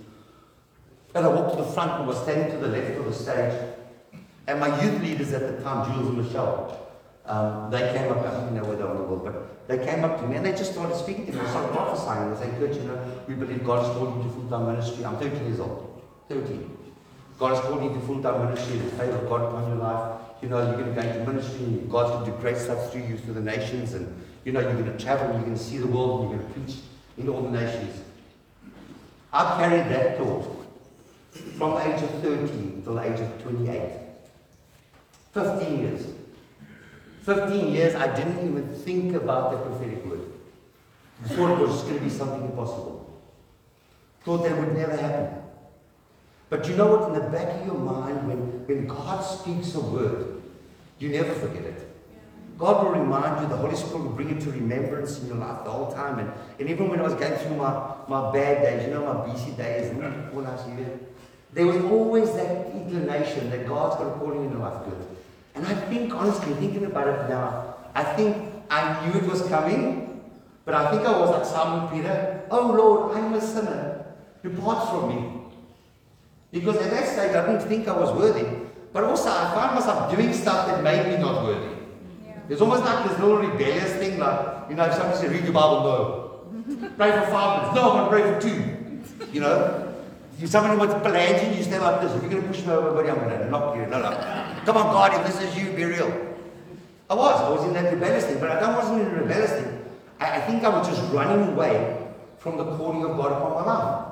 [1.17, 3.59] And I walked to the front and was standing to the left of the stage.
[4.47, 6.89] And my youth leaders at the time, Jules and Michelle,
[7.25, 9.79] um, they came up, I don't know where they were in the world, but they
[9.79, 11.39] came up to me and they just started speaking to me.
[11.41, 12.35] They started prophesying.
[12.35, 15.07] They said, Kurt, you know, we believe God has called you to full-time ministry.
[15.07, 16.03] I'm 13 years old.
[16.29, 16.77] 13.
[17.39, 20.21] God has called you to full-time ministry, the favor of God upon your life.
[20.43, 23.07] You know, you're going to go into ministry, God's going to do great stuff through
[23.09, 25.79] you, through the nations, and you know, you're going to travel, you're going to see
[25.79, 26.77] the world, and you're going to preach
[27.17, 28.03] in all the nations.
[29.33, 30.66] I carried that thought
[31.57, 33.93] from the age of 13 till the age of 28.
[35.33, 36.07] 15 years.
[37.23, 40.21] 15 years, I didn't even think about the prophetic word.
[41.25, 43.21] I thought it was just going to be something impossible.
[44.23, 45.43] Thought that would never happen.
[46.49, 47.09] But you know what?
[47.09, 50.43] In the back of your mind, when, when God speaks a word,
[50.99, 51.87] you never forget it.
[52.59, 55.65] God will remind you, the Holy Spirit will bring it to remembrance in your life
[55.65, 56.19] the whole time.
[56.19, 59.27] And, and even when I was going through my, my bad days, you know, my
[59.27, 60.99] BC days, and all last year,
[61.57, 65.07] there was always that inclination that God's got a calling in your life good.
[65.55, 68.37] And I think, honestly, thinking about it now, I think
[68.69, 70.23] I knew it was coming,
[70.67, 72.43] but I think I was like Simon Peter.
[72.51, 74.05] Oh Lord, I'm a sinner.
[74.43, 75.33] Depart from me.
[76.53, 78.47] Because at that stage, I didn't think I was worthy.
[78.93, 81.75] But also, I found myself doing stuff that made me not worthy.
[82.27, 82.35] Yeah.
[82.51, 85.55] It's almost like this little rebellious thing, like, you know, if somebody says, read your
[85.55, 86.89] Bible, no.
[86.99, 87.77] pray for five minutes.
[87.77, 89.33] No, I'm going to pray for two.
[89.33, 89.86] You know?
[90.39, 92.13] If wants to pelagian, you stand like this.
[92.13, 93.87] If you're going to push me over, buddy, I'm going to knock you.
[93.87, 94.11] No, no.
[94.67, 96.13] Come on, God, if this is you, be real.
[97.09, 97.41] I was.
[97.41, 98.39] I was in that rebellious thing.
[98.39, 99.85] But I wasn't in a rebellious thing.
[100.21, 102.07] I, I think I was just running away
[102.39, 104.07] from the calling of God upon my life.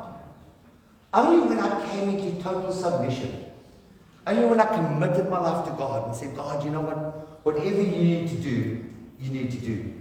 [1.12, 3.44] Only when I came into total submission,
[4.26, 7.44] only when I committed my life to God and said, God, you know what?
[7.44, 8.84] Whatever you need to do,
[9.20, 9.94] you need to do.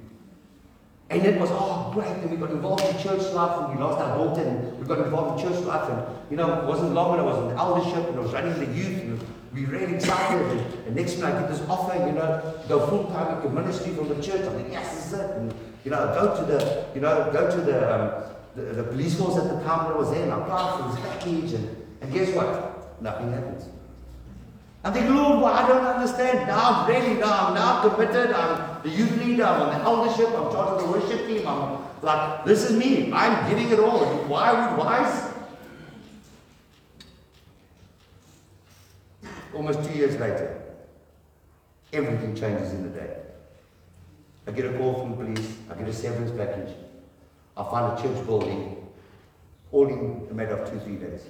[1.10, 2.08] And it was, oh, great.
[2.08, 5.00] And we got involved in church life and we lost our daughter and we got
[5.00, 5.90] involved in church life.
[5.90, 8.54] And, you know, it wasn't long when I was in eldership and I was running
[8.60, 9.20] the youth and
[9.54, 10.42] we were really excited.
[10.42, 13.94] And, and next minute I get this offer, you know, go full time into ministry
[13.94, 14.42] from the church.
[14.42, 15.32] I'm like, yes, this is it.
[15.38, 15.54] And,
[15.86, 18.24] you know, go to the, you know, go to the, um,
[18.56, 20.90] the, the police force at the time that I was there, and I applied for
[20.90, 23.02] this package, and, and guess what?
[23.02, 23.68] Nothing happens.
[24.84, 26.48] I'm thinking, Lord, well, I don't understand.
[26.48, 30.28] Now I'm ready, now I'm now committed, I'm the youth leader, I'm on the eldership,
[30.28, 33.12] I'm charged of the worship team, I'm like, this is me.
[33.14, 34.06] I'm giving it all.
[34.28, 35.32] Why would wise?
[39.54, 40.62] Almost two years later,
[41.94, 43.18] everything changes in the day.
[44.46, 46.76] I get a call from the police, I get a severance package.
[47.56, 48.86] I find a church building
[49.72, 51.22] all in a matter of two, three days.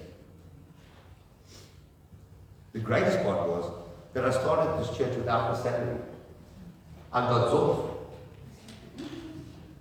[2.73, 3.71] The greatest part was
[4.13, 5.97] that I started this church without a salary.
[7.11, 7.89] I got off.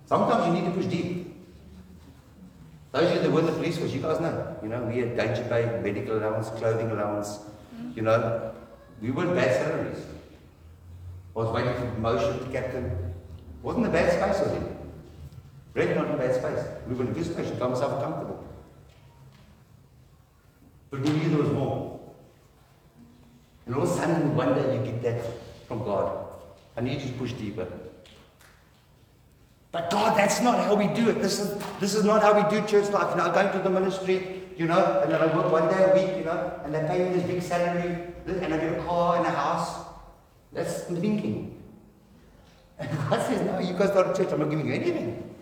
[0.05, 1.35] Sometimes you need to push deep.
[2.91, 4.55] Those of you that were in the police force, you guys know.
[4.61, 7.39] You know, we had danger pay, medical allowance, clothing allowance.
[7.39, 7.91] Mm-hmm.
[7.95, 8.53] You know,
[9.01, 10.05] we weren't bad salaries.
[11.35, 13.13] I was waiting for promotion to captain.
[13.63, 14.71] Wasn't a bad space, was it?
[15.73, 16.63] Really not a bad space.
[16.87, 17.49] We were in a good space.
[17.57, 18.43] Got myself comfortable.
[20.91, 21.92] But we knew there was more.
[23.65, 25.23] And all of a sudden, one day you get that
[25.67, 26.27] from God.
[26.75, 27.67] I need you to push deeper.
[29.71, 31.21] But God, that's not how we do it.
[31.21, 33.09] This is this is not how we do church life.
[33.11, 35.83] You know, I go into the ministry, you know, and then I work one day
[35.83, 38.83] a week, you know, and they pay me this big salary, and I get a
[38.83, 39.83] car and a house.
[40.51, 41.59] That's thinking.
[42.77, 45.35] And God says, no, you guys start a church, I'm not giving you anything.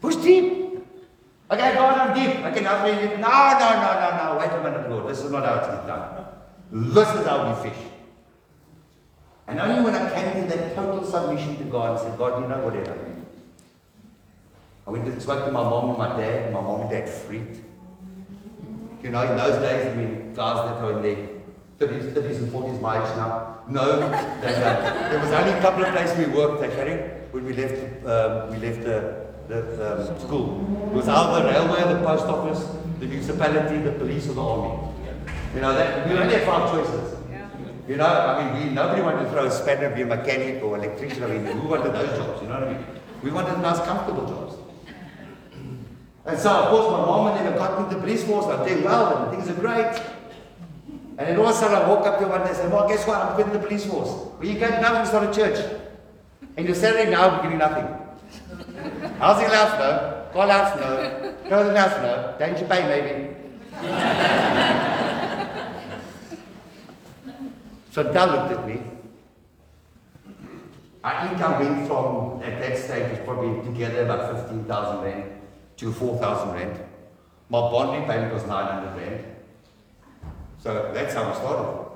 [0.00, 0.78] Push deep.
[1.50, 2.44] Okay, God, I'm deep.
[2.44, 4.38] Okay, now No, no, no, no, no.
[4.40, 5.08] Wait a minute, Lord.
[5.08, 6.23] This is not how it's done.
[6.74, 7.78] This is how we fish.
[9.46, 12.48] And only when I came to that total submission to God and said, God, you
[12.48, 12.98] know whatever.
[14.84, 17.08] I went to spoke to my mom and my dad, and my mom and dad
[17.08, 17.60] freaked.
[19.04, 22.52] You know, in those days, I mean, guys that were in their 30s, 30s and
[22.52, 24.00] 40s, my age now, no,
[24.40, 28.04] they, uh, there was only a couple of places we worked, okay, when we left,
[28.04, 30.66] um, we left the, the um, school.
[30.90, 32.66] It was either the railway, the post office,
[32.98, 34.93] the municipality, the police, or the army.
[35.54, 37.14] You know, that, we only have five choices.
[37.86, 40.76] You know, I mean, we, nobody wanted to throw a spanner, be a mechanic or
[40.76, 41.22] electrician.
[41.22, 42.42] I mean, who wanted those jobs?
[42.42, 42.84] You know what I mean?
[43.22, 44.56] We wanted nice, comfortable jobs.
[46.26, 48.46] And so, of course, my mom and them got me the police force.
[48.46, 50.00] I'm doing well, and things are great.
[51.18, 52.88] And then all of a sudden, I woke up here one day and said, Well,
[52.88, 53.18] guess what?
[53.18, 54.08] I'm quitting the police force.
[54.08, 55.58] Well, you can't now, start a church.
[56.56, 57.86] And you're Saturday now, we're getting nothing.
[59.18, 60.24] How's the house no?
[60.32, 60.96] Call house no.
[61.48, 62.34] The house no.
[62.38, 63.34] Don't pay, maybe?
[67.94, 68.82] So Dal looked at me.
[71.04, 75.30] Our income went from, at that stage, was probably together about 15,000 rand
[75.76, 76.80] to 4,000 rand.
[77.48, 79.24] My bond repayment was 900 rand.
[80.58, 81.86] So that's how we started.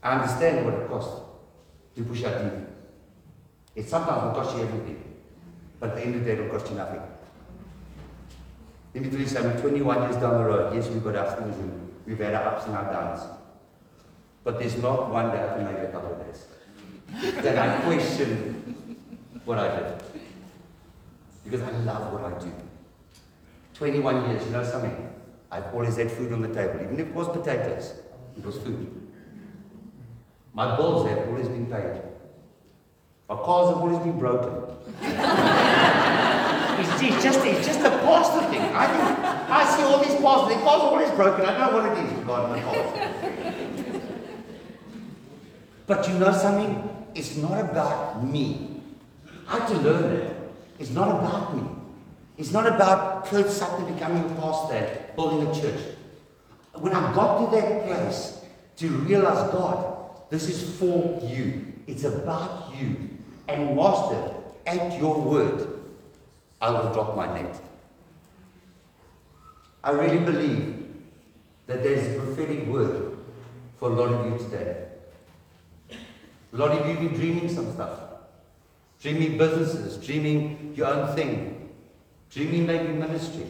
[0.00, 1.22] I understand what it costs
[1.96, 2.64] to push out TV.
[3.74, 5.02] It sometimes will cost you everything,
[5.80, 7.02] but at the end of the day, it will cost you nothing.
[8.94, 11.56] Let me tell you something, 21 years down the road, yes, we've got our things
[11.58, 13.22] and we've had our ups and our downs.
[14.44, 16.44] But there's not one day after maybe a couple of days
[17.42, 18.86] that I question
[19.46, 20.02] what I did.
[21.44, 22.52] Because I love what I do.
[23.74, 25.10] 21 years, you know something?
[25.50, 26.80] I've always had food on the table.
[26.82, 27.94] Even if it was potatoes,
[28.36, 29.08] it was food.
[30.52, 32.02] My bills have always been paid.
[33.28, 34.52] My cars have always been broken.
[35.02, 38.60] it's, it's, just, it's just a pastor thing.
[38.60, 41.46] I think I see all these pastors, their cars are always broken.
[41.46, 43.63] I know what it is, God, my cars.
[45.86, 46.88] But you know something?
[47.14, 48.80] It's not about me.
[49.46, 50.36] I had to learn it.
[50.78, 51.62] It's not about me.
[52.36, 55.80] It's not about Kurt Sutton becoming a pastor building a church.
[56.74, 58.40] When I got to that place
[58.78, 61.72] to realize, God, this is for you.
[61.86, 63.10] It's about you.
[63.46, 64.34] And Master,
[64.66, 65.68] at your word,
[66.60, 67.60] I will drop my net.
[69.84, 70.86] I really believe
[71.66, 73.18] that there's a prophetic word
[73.76, 74.84] for a lot of you today.
[76.54, 77.98] A lot of you have been dreaming some stuff.
[79.02, 81.68] Dreaming businesses, dreaming your own thing,
[82.30, 83.44] dreaming maybe ministry,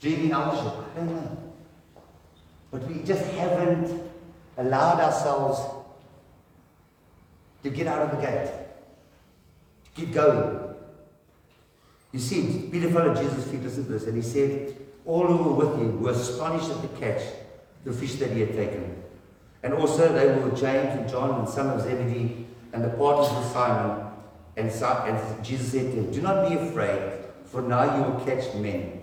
[0.00, 0.72] dreaming eldership.
[0.92, 1.38] I don't know.
[2.70, 4.02] But we just haven't
[4.56, 5.60] allowed ourselves
[7.62, 8.50] to get out of the gate,
[9.84, 10.58] to keep going.
[12.12, 15.66] You see, Peter followed Jesus' feet, listen to this, and he said, All who were
[15.66, 17.22] with him were astonished at the catch,
[17.84, 18.99] the fish that he had taken.
[19.62, 23.52] And also they were James and John and son of Zebedee and the partners of
[23.52, 24.06] Simon.
[24.56, 27.12] And, and Jesus said to them, Do not be afraid,
[27.44, 29.02] for now you will catch men.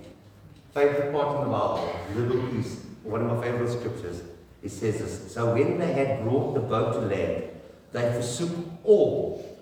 [0.73, 4.21] Favorite part in the Bible, little piece, one of my favorite scriptures.
[4.61, 5.33] It says this.
[5.33, 7.43] So when they had brought the boat to land,
[7.91, 8.51] they forsook
[8.83, 9.59] all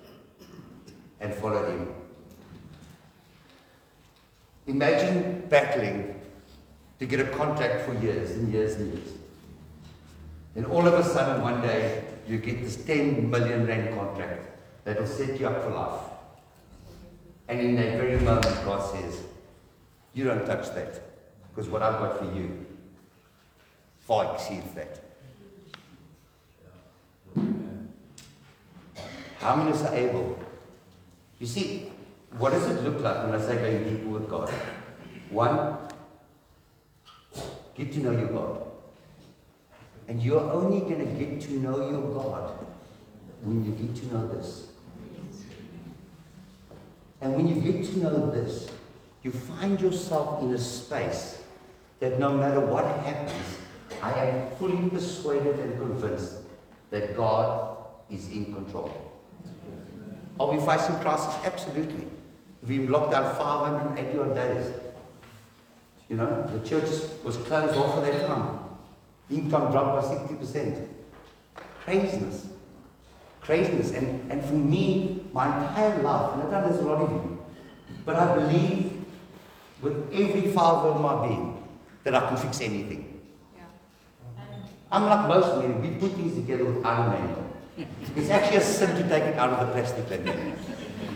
[1.20, 1.94] and followed him.
[4.68, 6.20] Imagine battling
[7.00, 9.10] to get a contract for years and years and years.
[10.56, 14.42] Then all of a sudden, one day, you get this 10 million rand contract
[14.86, 16.02] that will set you up for life.
[17.48, 19.22] And in that very moment, God says,
[20.14, 21.02] You don't touch that,
[21.50, 22.66] because what I've got for you
[24.00, 25.02] far exceeds that.
[29.40, 30.40] How many are able?
[31.40, 31.92] You see,
[32.38, 34.50] what does it look like when I say going deeper with God?
[35.30, 35.78] One,
[37.76, 38.65] get to know your God.
[40.08, 42.52] And you're only going to get to know your God
[43.42, 44.68] when you get to know this.
[47.22, 48.70] And when you get to know this,
[49.24, 51.42] you find yourself in a space
[52.00, 53.58] that no matter what happens,
[54.02, 56.36] I am fully persuaded and convinced
[56.92, 57.78] that God
[58.12, 58.92] is in control.
[60.40, 61.34] Are we facing crisis?
[61.44, 62.06] Absolutely.
[62.68, 64.74] We've locked down 580 odd days.
[66.10, 66.90] You know, the church
[67.24, 68.60] was closed half for that time.
[69.30, 70.88] Income dropped by 60%.
[71.84, 72.48] Craziness.
[73.42, 73.92] Craziness.
[73.92, 77.46] And, and for me, my entire life, and I know there's a lot of you,
[78.06, 79.06] but I believe
[79.82, 81.64] with every fiber of my being
[82.04, 83.22] that I can fix anything.
[83.56, 83.64] Yeah.
[84.92, 87.46] I'm like most men, we put things together with our manual.
[88.16, 90.06] It's actually a sin to take it out of the plastic.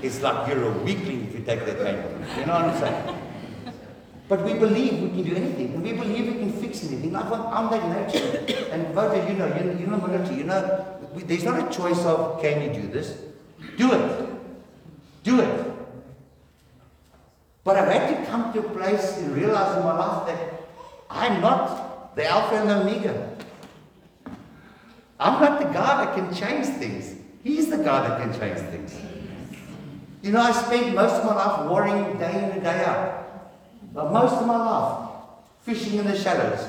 [0.02, 2.38] It's like you're a weakling if you take that paint.
[2.38, 3.19] You know what I'm saying?
[4.30, 7.12] But we believe we can do anything, and we believe we can fix anything.
[7.12, 8.46] Like I'm that nature.
[8.72, 12.40] And voters, you know, you're, you're military, you know, we, there's not a choice of
[12.40, 13.18] can you do this?
[13.78, 14.30] Do it.
[15.24, 15.66] Do it.
[17.64, 20.62] But I've had to come to a place and realize in my life that
[21.10, 23.36] I'm not the Alpha and the Omega.
[25.20, 27.16] I'm not the guy that can change things.
[27.44, 28.96] He's the guy that can change things.
[30.22, 33.29] You know, I spent most of my life worrying day in and day out.
[33.94, 35.10] But most of my life,
[35.62, 36.68] fishing in the shallows,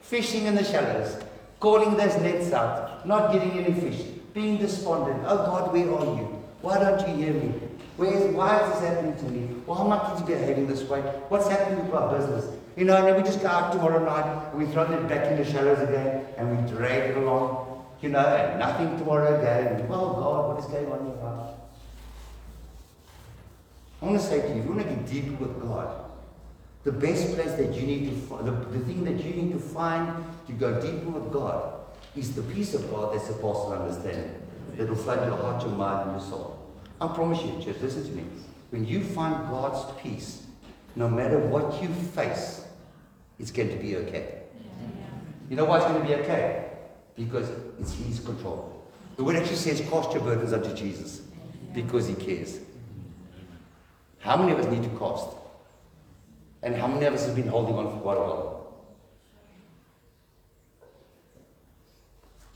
[0.00, 1.16] fishing in the shallows,
[1.60, 4.00] calling those nets out, not getting any fish,
[4.34, 5.22] being despondent.
[5.26, 6.42] Oh God, where are you?
[6.62, 7.52] Why don't you hear me?
[7.96, 9.40] Where is, why is this happening to me?
[9.66, 11.00] Why am I kids behaving this way?
[11.28, 12.46] What's happening to our business?
[12.76, 15.30] You know, and then we just go out tomorrow night, and we throw it back
[15.30, 19.74] in the shallows again, and we drag it along, you know, and nothing tomorrow again.
[19.74, 21.54] And, oh God, what is going on life?
[24.00, 26.11] I want to say to you, if you want to get deep with God,
[26.84, 29.58] the best place that you need to find, the, the thing that you need to
[29.58, 31.74] find to go deeper with God
[32.16, 34.34] is the peace of God that surpasses understanding.
[34.76, 36.58] That will flood your heart, your mind, and your soul.
[37.00, 38.24] I promise you, church, listen to me.
[38.70, 40.46] When you find God's peace,
[40.96, 42.64] no matter what you face,
[43.38, 44.40] it's going to be okay.
[45.50, 46.70] You know why it's going to be okay?
[47.16, 48.82] Because it's His control.
[49.16, 51.20] The word actually says, cast your burdens unto Jesus
[51.74, 52.58] because He cares.
[54.20, 55.26] How many of us need to cast?
[56.62, 58.52] And how many of us have been holding on for quite a while?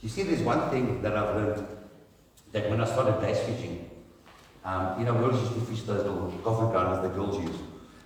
[0.01, 1.67] You see, there's one thing that I've learned
[2.53, 3.89] that when I started bass fishing,
[4.63, 7.59] um, you know, always used to fish those little coffee grounders the girls use.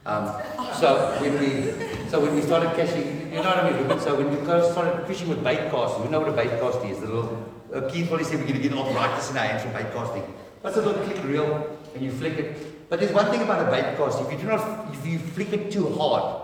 [0.05, 0.33] Um,
[0.79, 3.99] so when we so when we started catching, you know what I mean.
[3.99, 6.99] So when we started fishing with bait casting, you know what a bait cast is?
[6.99, 9.63] The little uh, Keith probably said we're going to get off arthritis in our hands
[9.73, 10.23] bait casting.
[10.63, 12.70] That's a little click reel and you flick it.
[12.91, 15.53] But there's one thing about a bait cast: if you do not, if you flick
[15.53, 16.41] it too hard,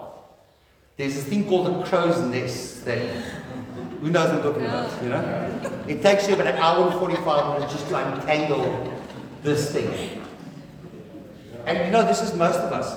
[0.95, 2.99] there's this thing called a crow's nest that
[3.99, 5.83] who knows what I'm talking about, you know?
[5.89, 8.93] It takes you about an hour and 45 minutes just to untangle
[9.43, 10.23] this thing.
[11.65, 12.95] And you know, this is most of us.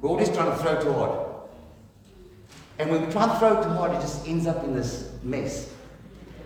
[0.00, 1.24] We're always trying to throw too hard.
[2.80, 5.72] And when we try and throw too hard, it just ends up in this mess.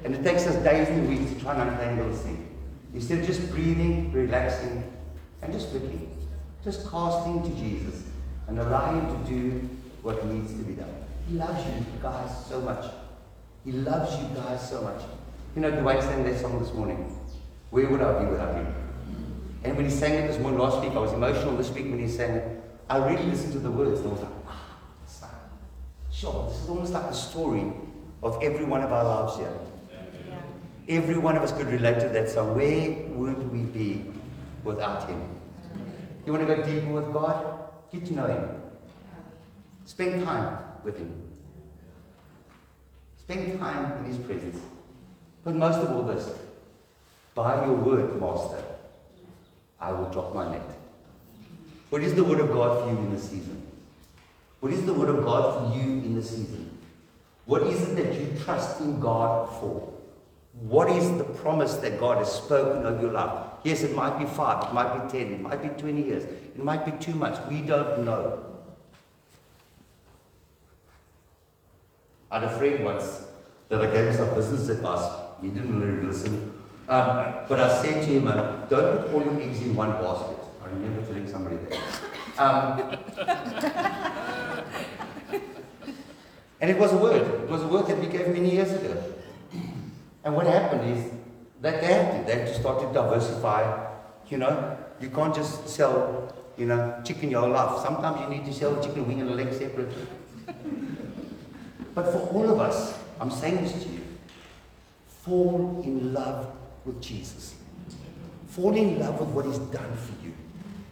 [0.05, 2.47] And it takes us days and weeks to try and untangle this thing.
[2.93, 4.85] Instead of just breathing, relaxing,
[5.43, 6.11] and just looking,
[6.65, 8.05] just casting to Jesus
[8.49, 9.69] and allow Him to do
[10.03, 10.95] what needs to be done.
[11.29, 12.85] He loves you guys so much.
[13.65, 15.03] He loves you guys so much.
[15.55, 17.17] You know, Dwight sang that song this morning.
[17.71, 18.75] Where would I be without him?
[19.63, 21.99] And when he sang it this morning last week, I was emotional this week when
[21.99, 22.63] he sang it.
[22.89, 24.53] I really listened to the words and I was like, wow,
[25.23, 25.31] ah,
[26.11, 27.73] sure, this is almost like the story
[28.23, 29.53] of every one of our lives here.
[30.29, 30.97] Yeah.
[30.97, 32.57] Every one of us could relate to that song.
[32.57, 34.07] Where would we be
[34.65, 35.21] without him?
[36.27, 37.71] You want to go deeper with God?
[37.93, 38.49] Get to know him.
[39.85, 41.23] Spend time with him.
[43.19, 44.59] Spend time in his presence.
[45.45, 46.31] But most of all this,
[47.35, 48.63] by your word, Master,
[49.81, 50.63] I will drop my net.
[51.89, 53.67] What is the word of God for you in this season?
[54.61, 56.79] What is the word of God for you in this season?
[57.47, 59.93] What is it that you trust in God for?
[60.61, 63.50] What is the promise that God has spoken of your life?
[63.63, 66.63] Yes, it might be five, it might be ten, it might be 20 years, it
[66.63, 67.39] might be two months.
[67.51, 68.47] We don't know.
[72.31, 73.25] I had a friend once
[73.69, 75.11] that I gave some business advice.
[75.43, 76.53] He didn't really listen.
[76.89, 80.37] Um, but I said to him, uh, don't put all your eggs in one basket.
[80.63, 81.79] I remember telling somebody that.
[82.39, 82.99] Um,
[86.61, 87.23] and it was a word.
[87.43, 89.03] It was a word that we gave many years ago.
[90.25, 91.13] And what happened is
[91.61, 92.27] that they have to.
[92.27, 93.89] They had to start to diversify.
[94.29, 97.83] You know, you can't just sell, you know, chicken your life.
[97.83, 100.07] Sometimes you need to sell chicken wing and a leg separately.
[101.95, 104.01] But for all of us, I'm saying this to you,
[105.23, 106.55] fall in love
[106.85, 107.55] with Jesus.
[108.49, 110.33] Fall in love with what He's done for you.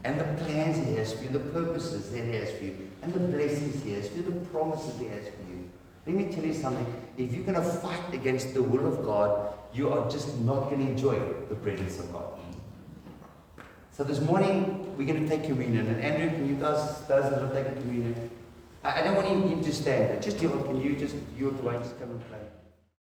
[0.05, 3.13] And the plans He has for you, the purposes that He has for you, and
[3.13, 5.71] the blessings He has for you, the promises He has for you.
[6.07, 6.87] Let me tell you something.
[7.17, 10.85] If you're going to fight against the will of God, you are just not going
[10.85, 12.39] to enjoy the presence of God.
[13.93, 15.87] So this morning, we're going to take communion.
[15.89, 18.31] And Andrew, can you guys, those that are taking communion,
[18.85, 20.23] I, I don't want you to stand.
[20.23, 22.39] Just you, can you just, you the way, just come and play.